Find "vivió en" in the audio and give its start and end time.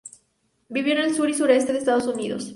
0.67-1.01